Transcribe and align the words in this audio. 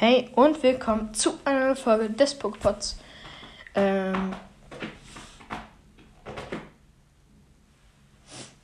Hey 0.00 0.30
und 0.36 0.62
willkommen 0.62 1.12
zu 1.12 1.40
einer 1.44 1.58
neuen 1.58 1.76
Folge 1.76 2.08
des 2.08 2.38
Pokepods. 2.38 3.00
Ähm, 3.74 4.32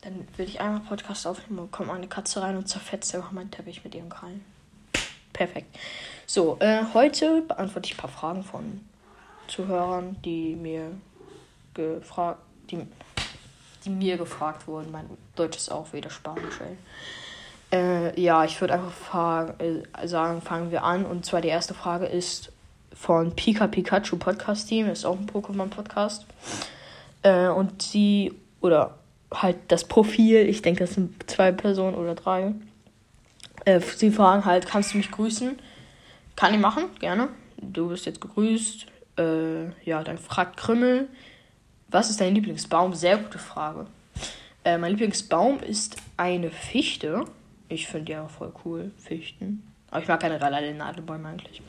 dann 0.02 0.28
will 0.36 0.46
ich 0.46 0.60
einmal 0.60 0.82
Podcast 0.82 1.26
aufnehmen 1.26 1.58
und 1.58 1.72
kommt 1.72 1.90
eine 1.90 2.06
Katze 2.06 2.40
rein 2.40 2.56
und 2.56 2.68
zerfetzt 2.68 3.12
einfach 3.16 3.32
meinen 3.32 3.50
Teppich 3.50 3.82
mit 3.82 3.96
ihren 3.96 4.10
Krallen. 4.10 4.44
Perfekt. 5.32 5.76
So, 6.24 6.56
äh, 6.60 6.84
heute 6.94 7.42
beantworte 7.42 7.88
ich 7.88 7.94
ein 7.94 8.00
paar 8.00 8.10
Fragen 8.10 8.44
von 8.44 8.86
Zuhörern, 9.48 10.16
die 10.24 10.54
mir 10.54 10.92
gefragt, 11.74 12.42
die, 12.70 12.86
die 13.84 13.90
mir 13.90 14.18
gefragt 14.18 14.68
wurden. 14.68 14.92
Mein 14.92 15.10
Deutsch 15.34 15.56
ist 15.56 15.72
auch 15.72 15.92
wieder 15.92 16.10
Spanisch, 16.10 16.60
ey. 16.60 16.78
Äh, 17.74 18.20
ja, 18.20 18.44
ich 18.44 18.60
würde 18.60 18.74
einfach 18.74 19.54
äh, 19.58 20.06
sagen, 20.06 20.40
fangen 20.40 20.70
wir 20.70 20.84
an. 20.84 21.04
Und 21.04 21.26
zwar 21.26 21.40
die 21.40 21.48
erste 21.48 21.74
Frage 21.74 22.06
ist 22.06 22.52
von 22.92 23.34
Pika 23.34 23.66
Pikachu 23.66 24.16
Podcast 24.16 24.68
Team, 24.68 24.88
ist 24.88 25.04
auch 25.04 25.18
ein 25.18 25.26
Pokémon-Podcast. 25.26 26.24
Äh, 27.22 27.48
und 27.48 27.82
sie, 27.82 28.32
oder 28.60 28.94
halt 29.34 29.56
das 29.68 29.82
Profil, 29.82 30.48
ich 30.48 30.62
denke, 30.62 30.84
das 30.84 30.94
sind 30.94 31.28
zwei 31.28 31.50
Personen 31.50 31.96
oder 31.96 32.14
drei. 32.14 32.54
Äh, 33.64 33.80
sie 33.80 34.12
fragen 34.12 34.44
halt, 34.44 34.68
kannst 34.68 34.94
du 34.94 34.98
mich 34.98 35.10
grüßen? 35.10 35.58
Kann 36.36 36.54
ich 36.54 36.60
machen, 36.60 36.84
gerne. 37.00 37.28
Du 37.56 37.88
bist 37.88 38.06
jetzt 38.06 38.20
gegrüßt. 38.20 38.86
Äh, 39.18 39.64
ja, 39.84 40.04
dann 40.04 40.18
fragt 40.18 40.58
Krümmel, 40.58 41.08
was 41.88 42.08
ist 42.08 42.20
dein 42.20 42.36
Lieblingsbaum? 42.36 42.94
Sehr 42.94 43.16
gute 43.18 43.38
Frage. 43.38 43.86
Mein 44.64 44.92
Lieblingsbaum 44.92 45.60
ist 45.60 45.96
eine 46.16 46.50
Fichte. 46.50 47.26
Ich 47.68 47.86
finde 47.86 48.12
ja 48.12 48.28
voll 48.28 48.52
cool, 48.64 48.92
Fichten. 48.96 49.62
Aber 49.90 50.02
ich 50.02 50.08
mag 50.08 50.20
generell 50.20 50.54
alle 50.54 50.74
Nadelbäume 50.74 51.28
eigentlich. 51.28 51.62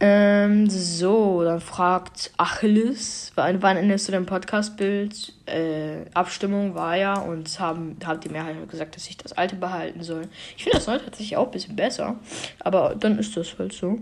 Ähm, 0.00 0.70
so, 0.70 1.42
dann 1.42 1.60
fragt 1.60 2.30
Achilles, 2.36 3.32
wann, 3.34 3.60
wann 3.62 3.76
änderst 3.76 4.06
du 4.06 4.12
dein 4.12 4.26
Podcastbild? 4.26 5.32
Äh, 5.46 6.04
Abstimmung 6.14 6.76
war 6.76 6.96
ja 6.96 7.18
und 7.18 7.58
haben, 7.58 7.96
hat 8.04 8.22
die 8.22 8.28
Mehrheit 8.28 8.56
gesagt, 8.68 8.94
dass 8.94 9.08
ich 9.08 9.16
das 9.16 9.32
alte 9.32 9.56
behalten 9.56 10.04
soll. 10.04 10.28
Ich 10.56 10.62
finde 10.62 10.78
das 10.78 10.86
neue 10.86 11.04
tatsächlich 11.04 11.36
auch 11.36 11.46
ein 11.46 11.50
bisschen 11.50 11.74
besser, 11.74 12.14
aber 12.60 12.94
dann 12.94 13.18
ist 13.18 13.36
das 13.36 13.58
halt 13.58 13.72
so. 13.72 13.98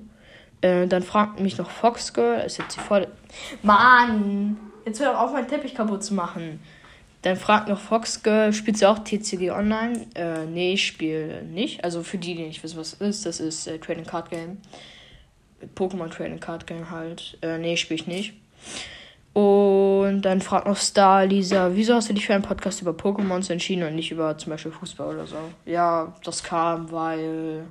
Äh, 0.60 0.86
dann 0.86 1.02
fragt 1.02 1.40
mich 1.40 1.56
noch 1.56 1.70
Foxgirl, 1.70 2.40
ist 2.40 2.58
jetzt 2.58 2.76
die 2.76 2.80
voll. 2.80 3.06
Mann! 3.62 4.58
Jetzt 4.84 5.00
hör 5.00 5.12
doch 5.12 5.20
auf, 5.20 5.32
meinen 5.32 5.48
Teppich 5.48 5.74
kaputt 5.74 6.04
zu 6.04 6.12
machen. 6.12 6.60
Dann 7.26 7.34
fragt 7.34 7.68
noch 7.68 7.80
Foxgirl, 7.80 8.52
spielt 8.52 8.78
sie 8.78 8.86
auch 8.86 9.00
TCG 9.00 9.50
Online? 9.50 10.06
Äh, 10.14 10.46
nee, 10.46 10.74
ich 10.74 10.86
spiele 10.86 11.42
nicht. 11.42 11.82
Also 11.82 12.04
für 12.04 12.18
die, 12.18 12.36
die 12.36 12.44
nicht 12.44 12.62
wissen, 12.62 12.78
was 12.78 12.92
das 12.92 13.00
ist, 13.00 13.26
das 13.26 13.40
ist 13.40 13.66
äh, 13.66 13.80
Trading 13.80 14.04
Card 14.04 14.30
Game. 14.30 14.58
Pokémon 15.74 16.08
Trading 16.08 16.38
Card 16.38 16.68
Game 16.68 16.88
halt. 16.88 17.36
Äh, 17.42 17.58
nee, 17.58 17.76
spiele 17.76 18.00
ich 18.00 18.06
nicht. 18.06 18.34
Und 19.32 20.22
dann 20.22 20.40
fragt 20.40 20.68
noch 20.68 20.76
Star 20.76 21.26
Lisa, 21.26 21.70
wieso 21.74 21.96
hast 21.96 22.10
du 22.10 22.12
dich 22.12 22.26
für 22.26 22.34
einen 22.34 22.44
Podcast 22.44 22.80
über 22.80 22.92
Pokémons 22.92 23.50
entschieden 23.50 23.82
und 23.82 23.96
nicht 23.96 24.12
über 24.12 24.38
zum 24.38 24.50
Beispiel 24.50 24.70
Fußball 24.70 25.16
oder 25.16 25.26
so? 25.26 25.38
Ja, 25.64 26.14
das 26.22 26.44
kam, 26.44 26.92
weil 26.92 27.64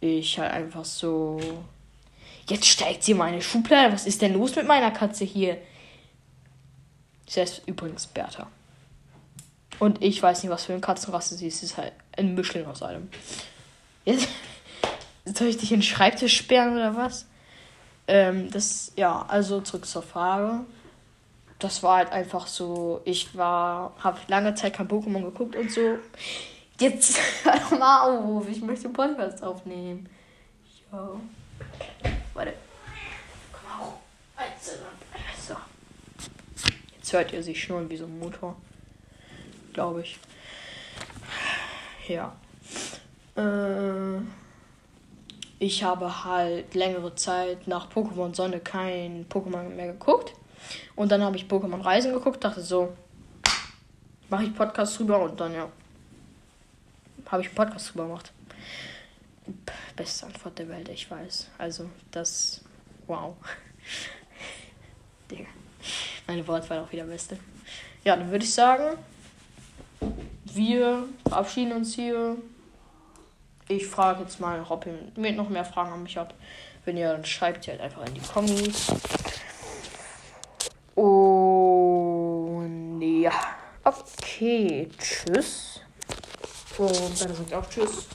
ich 0.00 0.38
halt 0.38 0.52
einfach 0.52 0.86
so. 0.86 1.38
Jetzt 2.48 2.64
steigt 2.64 3.02
sie 3.02 3.12
in 3.12 3.18
meine 3.18 3.42
Schublade. 3.42 3.92
Was 3.92 4.06
ist 4.06 4.22
denn 4.22 4.32
los 4.32 4.56
mit 4.56 4.66
meiner 4.66 4.90
Katze 4.90 5.26
hier? 5.26 5.58
Sie 7.26 7.40
heißt 7.40 7.62
übrigens 7.66 8.06
Bertha. 8.06 8.48
Und 9.78 10.02
ich 10.02 10.22
weiß 10.22 10.42
nicht, 10.42 10.52
was 10.52 10.64
für 10.64 10.72
eine 10.72 10.80
Katzenrasse 10.80 11.34
sie 11.34 11.48
ist. 11.48 11.60
Sie 11.60 11.66
ist 11.66 11.76
halt 11.76 11.92
ein 12.16 12.34
Mischling 12.34 12.66
aus 12.66 12.82
allem. 12.82 13.08
Jetzt 14.04 14.28
soll 15.38 15.48
ich 15.48 15.56
dich 15.56 15.72
in 15.72 15.78
den 15.78 15.82
Schreibtisch 15.82 16.36
sperren 16.36 16.74
oder 16.74 16.96
was? 16.96 17.26
Ähm, 18.06 18.50
das, 18.50 18.92
ja, 18.96 19.24
also 19.26 19.60
zurück 19.62 19.86
zur 19.86 20.02
Frage. 20.02 20.60
Das 21.58 21.82
war 21.82 21.96
halt 21.96 22.12
einfach 22.12 22.46
so, 22.46 23.00
ich 23.04 23.36
war, 23.36 23.94
habe 23.98 24.18
lange 24.28 24.54
Zeit 24.54 24.74
kein 24.74 24.88
Pokémon 24.88 25.22
geguckt 25.22 25.56
und 25.56 25.70
so. 25.70 25.98
Jetzt 26.78 27.18
hör 27.44 27.78
mal 27.78 28.10
auf, 28.10 28.48
ich 28.48 28.60
möchte 28.60 28.86
einen 28.86 28.94
Podcast 28.94 29.42
aufnehmen. 29.42 30.08
Jo. 30.92 31.20
Warte. 32.34 32.52
Komm 33.52 33.80
auf. 33.80 33.94
So. 35.40 35.54
Jetzt 37.04 37.12
hört 37.12 37.34
ihr 37.34 37.42
sich 37.42 37.62
schon 37.62 37.90
wie 37.90 37.98
so 37.98 38.06
ein 38.06 38.18
Motor. 38.18 38.56
Glaube 39.74 40.00
ich. 40.00 40.18
Ja. 42.08 42.34
Äh, 43.36 44.22
ich 45.58 45.84
habe 45.84 46.24
halt 46.24 46.74
längere 46.74 47.14
Zeit 47.14 47.68
nach 47.68 47.92
Pokémon 47.92 48.34
Sonne 48.34 48.58
kein 48.58 49.26
Pokémon 49.28 49.68
mehr 49.68 49.92
geguckt. 49.92 50.32
Und 50.96 51.12
dann 51.12 51.22
habe 51.22 51.36
ich 51.36 51.44
Pokémon 51.44 51.84
Reisen 51.84 52.14
geguckt, 52.14 52.42
dachte 52.42 52.62
so, 52.62 52.96
mache 54.30 54.44
ich 54.44 54.54
Podcast 54.54 54.98
drüber 54.98 55.20
und 55.20 55.38
dann 55.38 55.52
ja, 55.52 55.68
habe 57.26 57.42
ich 57.42 57.48
einen 57.48 57.56
Podcast 57.56 57.90
drüber 57.90 58.04
gemacht. 58.04 58.32
Beste 59.94 60.24
Antwort 60.24 60.58
der 60.58 60.70
Welt, 60.70 60.88
ich 60.88 61.10
weiß. 61.10 61.50
Also, 61.58 61.90
das, 62.12 62.64
wow. 63.06 63.36
Digga. 65.30 65.50
Meine 66.26 66.46
Wortwahl 66.48 66.80
auch 66.80 66.90
wieder 66.90 67.04
beste. 67.04 67.38
Ja, 68.02 68.16
dann 68.16 68.30
würde 68.30 68.44
ich 68.44 68.54
sagen, 68.54 68.96
wir 70.44 71.04
verabschieden 71.26 71.72
uns 71.72 71.94
hier. 71.94 72.36
Ich 73.68 73.86
frage 73.86 74.22
jetzt 74.22 74.40
mal, 74.40 74.64
ob 74.68 74.86
ihr 74.86 75.32
noch 75.32 75.50
mehr 75.50 75.64
Fragen 75.64 75.92
an 75.92 76.02
mich 76.02 76.16
habt. 76.16 76.34
Wenn 76.84 76.96
ihr, 76.96 77.12
dann 77.12 77.24
schreibt 77.24 77.66
ihr 77.66 77.74
halt 77.74 77.82
einfach 77.82 78.06
in 78.06 78.14
die 78.14 78.20
Kommis. 78.20 78.92
Und 80.94 83.02
ja. 83.02 83.32
Okay, 83.84 84.88
tschüss. 84.98 85.80
Und 86.78 87.20
dann 87.20 87.34
sagt 87.34 87.54
auch 87.54 87.68
tschüss. 87.68 88.06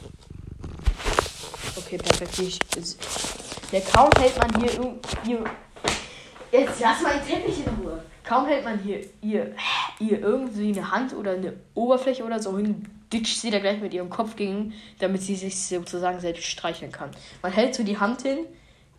Okay, 1.78 1.98
perfekt. 1.98 2.40
Ich, 2.40 2.60
der 3.72 3.82
kaum 3.82 4.10
hält 4.20 4.38
man 4.38 4.62
hier, 4.62 4.96
hier 5.24 5.44
Jetzt 6.52 6.80
lass 6.80 7.02
mal 7.02 7.20
den 7.20 7.28
Teppich 7.28 7.60
in. 7.60 7.69
Kaum 8.30 8.46
hält 8.46 8.64
man 8.64 8.78
hier, 8.78 9.04
hier, 9.24 9.56
hier 9.98 10.20
irgendwie 10.20 10.72
eine 10.72 10.92
Hand 10.92 11.16
oder 11.16 11.32
eine 11.32 11.54
Oberfläche 11.74 12.24
oder 12.24 12.40
so 12.40 12.56
hin, 12.56 12.86
ditcht 13.12 13.42
sie 13.42 13.50
da 13.50 13.58
gleich 13.58 13.82
mit 13.82 13.92
ihrem 13.92 14.12
Kopf 14.12 14.36
gegen, 14.36 14.74
damit 15.00 15.24
sie 15.24 15.36
sich 15.36 15.60
sozusagen 15.60 16.20
selbst 16.20 16.44
streicheln 16.44 16.92
kann. 16.92 17.10
Man 17.42 17.52
hält 17.52 17.74
so 17.74 17.82
die 17.82 17.98
Hand 17.98 18.22
hin 18.22 18.38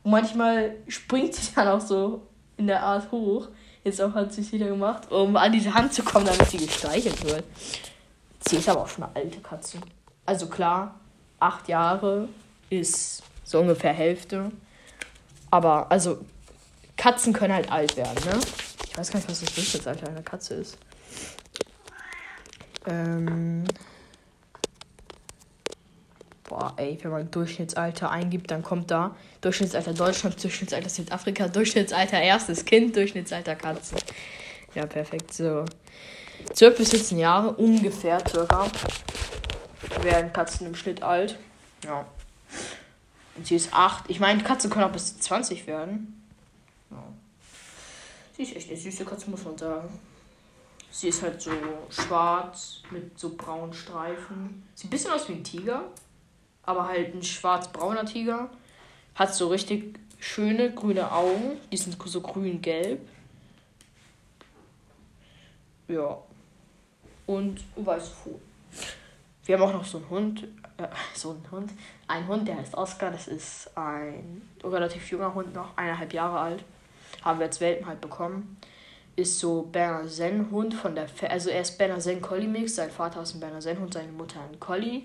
und 0.02 0.10
manchmal 0.10 0.74
springt 0.88 1.36
sie 1.36 1.52
dann 1.54 1.68
auch 1.68 1.80
so 1.80 2.26
in 2.56 2.66
der 2.66 2.82
Art 2.82 3.12
hoch. 3.12 3.46
Jetzt 3.84 4.02
auch 4.02 4.14
hat 4.14 4.32
sie 4.32 4.40
es 4.40 4.50
wieder 4.50 4.66
gemacht, 4.66 5.12
um 5.12 5.36
an 5.36 5.52
diese 5.52 5.74
Hand 5.74 5.94
zu 5.94 6.02
kommen, 6.02 6.26
damit 6.26 6.50
sie 6.50 6.56
gestreichelt 6.56 7.24
wird. 7.24 7.44
Sie 8.48 8.56
ist 8.56 8.68
aber 8.68 8.80
auch 8.80 8.88
schon 8.88 9.04
eine 9.04 9.14
alte 9.14 9.38
Katze. 9.38 9.78
Also 10.26 10.48
klar, 10.48 10.98
acht 11.38 11.68
Jahre 11.68 12.28
ist 12.68 13.22
so 13.44 13.60
ungefähr 13.60 13.92
Hälfte. 13.92 14.50
Aber 15.52 15.88
also 15.88 16.18
Katzen 16.96 17.32
können 17.32 17.54
halt 17.54 17.70
alt 17.70 17.96
werden, 17.96 18.18
ne? 18.24 18.40
Ich 18.90 18.98
weiß 18.98 19.12
gar 19.12 19.20
nicht, 19.20 19.30
was 19.30 19.40
das 19.40 19.54
Durchschnittsalter 19.54 20.08
einer 20.08 20.22
Katze 20.22 20.54
ist. 20.54 20.76
Ähm. 22.86 23.64
Boah, 26.44 26.74
ey, 26.76 26.98
wenn 27.00 27.12
man 27.12 27.30
Durchschnittsalter 27.30 28.10
eingibt, 28.10 28.50
dann 28.50 28.64
kommt 28.64 28.90
da 28.90 29.14
Durchschnittsalter 29.40 29.94
Deutschland, 29.94 30.42
Durchschnittsalter 30.42 30.88
Südafrika, 30.88 31.46
Durchschnittsalter 31.46 32.20
erstes 32.20 32.64
Kind, 32.64 32.96
Durchschnittsalter 32.96 33.54
Katze. 33.54 33.94
Ja, 34.74 34.86
perfekt. 34.86 35.32
So. 35.32 35.64
12 36.52 36.76
bis 36.76 36.90
17 36.90 37.18
Jahre, 37.18 37.52
ungefähr 37.52 38.18
circa, 38.28 38.66
werden 40.02 40.32
Katzen 40.32 40.66
im 40.66 40.74
Schnitt 40.74 41.04
alt. 41.04 41.38
Ja. 41.84 42.04
Und 43.36 43.46
sie 43.46 43.54
ist 43.54 43.72
8. 43.72 44.06
Ich 44.08 44.18
meine, 44.18 44.42
Katzen 44.42 44.68
können 44.68 44.86
auch 44.86 44.92
bis 44.92 45.16
20 45.20 45.68
werden. 45.68 46.19
Sie 48.40 48.44
ist 48.44 48.56
echt 48.56 48.70
eine 48.70 48.78
süße 48.78 49.04
Katze, 49.04 49.28
muss 49.28 49.44
man 49.44 49.58
sagen. 49.58 50.00
Sie 50.90 51.08
ist 51.08 51.22
halt 51.22 51.42
so 51.42 51.50
schwarz 51.90 52.80
mit 52.90 53.18
so 53.18 53.36
braunen 53.36 53.74
Streifen. 53.74 54.62
Sieht 54.74 54.86
ein 54.86 54.90
bisschen 54.90 55.10
aus 55.10 55.28
wie 55.28 55.34
ein 55.34 55.44
Tiger, 55.44 55.84
aber 56.62 56.88
halt 56.88 57.14
ein 57.14 57.22
schwarz-brauner 57.22 58.06
Tiger. 58.06 58.48
Hat 59.14 59.34
so 59.34 59.48
richtig 59.48 59.98
schöne 60.20 60.72
grüne 60.72 61.12
Augen. 61.12 61.58
Die 61.70 61.76
sind 61.76 62.02
so 62.02 62.22
grün-gelb. 62.22 63.06
Ja. 65.88 66.16
Und 67.26 67.60
weiße 67.76 68.10
Pfoten. 68.10 68.40
Wir 69.44 69.58
haben 69.58 69.68
auch 69.68 69.74
noch 69.74 69.84
so 69.84 69.98
einen 69.98 70.08
Hund. 70.08 70.44
Äh, 70.78 70.88
so 71.14 71.32
einen 71.32 71.50
Hund. 71.50 71.72
Ein 72.08 72.26
Hund, 72.26 72.48
der 72.48 72.56
heißt 72.56 72.74
Oscar. 72.74 73.10
Das 73.10 73.28
ist 73.28 73.70
ein 73.76 74.40
relativ 74.64 75.10
junger 75.10 75.34
Hund, 75.34 75.52
noch 75.52 75.76
eineinhalb 75.76 76.14
Jahre 76.14 76.40
alt 76.40 76.64
haben 77.22 77.38
wir 77.38 77.46
als 77.46 77.60
Welpen 77.60 77.86
halt 77.86 78.00
bekommen. 78.00 78.56
Ist 79.16 79.38
so 79.38 79.62
Berner 79.62 80.08
Zen 80.08 80.50
Hund 80.50 80.74
von 80.74 80.94
der, 80.94 81.08
Fe 81.08 81.30
also 81.30 81.50
er 81.50 81.60
ist 81.62 81.76
Berner 81.76 81.98
Zen 81.98 82.22
Collie 82.22 82.48
Mix, 82.48 82.76
sein 82.76 82.90
Vater 82.90 83.22
ist 83.22 83.34
ein 83.34 83.40
Berner 83.40 83.60
Zen 83.60 83.78
Hund, 83.78 83.92
seine 83.92 84.12
Mutter 84.12 84.40
ein 84.40 84.58
Collie. 84.58 85.02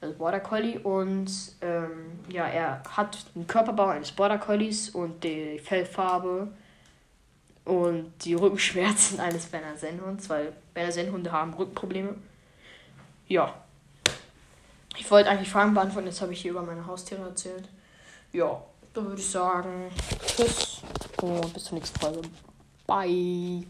also 0.00 0.14
Border 0.16 0.40
Collie. 0.40 0.78
Und 0.78 1.30
ähm, 1.60 2.20
ja, 2.28 2.46
er 2.46 2.82
hat 2.96 3.18
den 3.34 3.46
Körperbau 3.46 3.88
eines 3.88 4.12
Border 4.12 4.38
Collies 4.38 4.90
und 4.90 5.22
die 5.24 5.58
Fellfarbe 5.58 6.48
und 7.64 8.12
die 8.24 8.34
Rückenschmerzen 8.34 9.20
eines 9.20 9.46
Berner 9.46 9.76
Sennhunds, 9.76 10.28
weil 10.30 10.52
Berner 10.72 10.92
Sennhunde 10.92 11.32
haben 11.32 11.52
Rückenprobleme. 11.54 12.14
Ja. 13.28 13.54
Ich 14.96 15.10
wollte 15.10 15.30
eigentlich 15.30 15.50
Fragen 15.50 15.72
beantworten, 15.74 16.08
jetzt 16.08 16.20
habe 16.20 16.32
ich 16.32 16.42
hier 16.42 16.50
über 16.50 16.62
meine 16.62 16.84
Haustiere 16.86 17.22
erzählt. 17.22 17.68
Ja, 18.32 18.60
dann 18.92 19.06
würde 19.06 19.20
ich 19.20 19.30
sagen, 19.30 19.90
tschüss 20.26 20.79
und 21.22 21.52
bis 21.54 21.64
zur 21.64 21.74
nächsten 21.78 21.98
Folge. 21.98 22.22
Bye. 22.86 23.64